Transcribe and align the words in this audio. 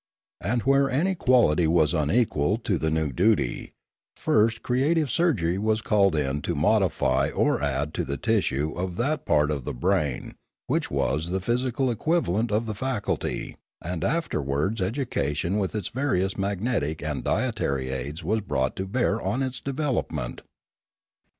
And 0.43 0.63
where 0.63 0.89
any 0.89 1.13
quality 1.13 1.67
was 1.67 1.93
unequal 1.93 2.57
to 2.57 2.79
the 2.79 2.89
new 2.89 3.11
duty, 3.11 3.73
first 4.17 4.63
creative 4.63 5.11
surgery 5.11 5.59
was 5.59 5.83
called 5.83 6.15
in 6.15 6.41
to 6.41 6.55
modify 6.55 7.29
or 7.29 7.61
add 7.61 7.93
to 7.93 8.03
the 8.03 8.17
tissue 8.17 8.71
of 8.75 8.95
that 8.97 9.25
part 9.27 9.51
of 9.51 9.63
the 9.63 9.75
brain 9.75 10.33
which 10.65 10.89
was 10.89 11.29
the 11.29 11.39
physical 11.39 11.91
equivalent 11.91 12.51
of 12.51 12.65
the 12.65 12.73
faculty, 12.73 13.57
and 13.79 14.03
afterwards 14.03 14.81
education 14.81 15.59
with 15.59 15.75
its 15.75 15.89
various 15.89 16.35
magnetic 16.35 17.03
and 17.03 17.23
dietary 17.23 17.89
aids 17.91 18.23
was 18.23 18.41
brought 18.41 18.75
to 18.77 18.87
bear 18.87 19.21
on 19.21 19.43
its 19.43 19.59
development. 19.59 20.41